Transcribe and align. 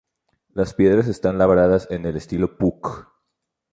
Las 0.55 0.73
piedras 0.73 1.07
están 1.07 1.37
labradas 1.37 1.85
en 1.91 2.07
el 2.07 2.17
estilo 2.17 2.57
Puuc. 2.57 3.05